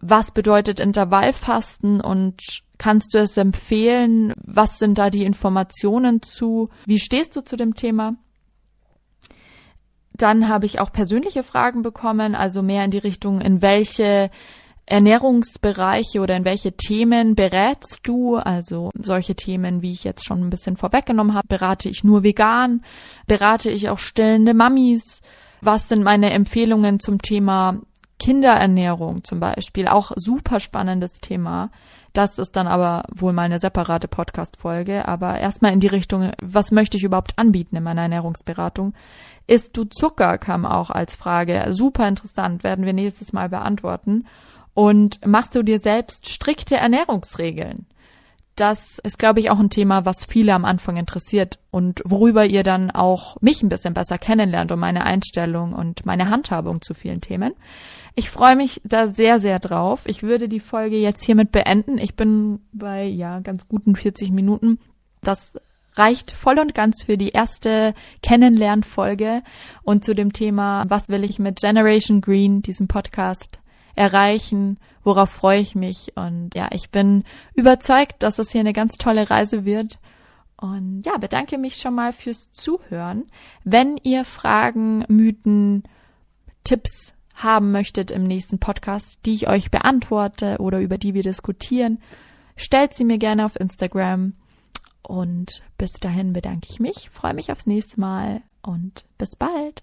[0.00, 4.32] Was bedeutet Intervallfasten und Kannst du es empfehlen?
[4.44, 6.68] Was sind da die Informationen zu?
[6.84, 8.16] Wie stehst du zu dem Thema?
[10.22, 14.30] Dann habe ich auch persönliche Fragen bekommen, also mehr in die Richtung, in welche
[14.86, 18.36] Ernährungsbereiche oder in welche Themen berätst du?
[18.36, 22.84] Also solche Themen, wie ich jetzt schon ein bisschen vorweggenommen habe, berate ich nur vegan,
[23.26, 25.22] berate ich auch stillende Mamis?
[25.60, 27.80] Was sind meine Empfehlungen zum Thema
[28.20, 29.88] Kinderernährung zum Beispiel?
[29.88, 31.70] Auch super spannendes Thema.
[32.12, 35.08] Das ist dann aber wohl mal eine separate Podcast-Folge.
[35.08, 38.94] Aber erstmal in die Richtung, was möchte ich überhaupt anbieten in meiner Ernährungsberatung?
[39.46, 41.66] Isst du Zucker, kam auch als Frage.
[41.70, 44.26] Super interessant, werden wir nächstes Mal beantworten.
[44.74, 47.86] Und machst du dir selbst strikte Ernährungsregeln?
[48.62, 52.62] Das ist, glaube ich, auch ein Thema, was viele am Anfang interessiert und worüber ihr
[52.62, 57.20] dann auch mich ein bisschen besser kennenlernt und meine Einstellung und meine Handhabung zu vielen
[57.20, 57.54] Themen.
[58.14, 60.02] Ich freue mich da sehr, sehr drauf.
[60.04, 61.98] Ich würde die Folge jetzt hiermit beenden.
[61.98, 64.78] Ich bin bei, ja, ganz guten 40 Minuten.
[65.22, 65.58] Das
[65.94, 69.42] reicht voll und ganz für die erste Kennenlernfolge
[69.82, 73.58] und zu dem Thema, was will ich mit Generation Green, diesem Podcast,
[73.96, 76.12] erreichen, worauf freue ich mich.
[76.16, 77.24] Und ja, ich bin
[77.54, 79.98] überzeugt, dass es hier eine ganz tolle Reise wird.
[80.56, 83.24] Und ja, bedanke mich schon mal fürs Zuhören.
[83.64, 85.82] Wenn ihr Fragen, Mythen,
[86.64, 91.98] Tipps haben möchtet im nächsten Podcast, die ich euch beantworte oder über die wir diskutieren,
[92.56, 94.34] stellt sie mir gerne auf Instagram.
[95.02, 99.82] Und bis dahin bedanke ich mich, freue mich aufs nächste Mal und bis bald.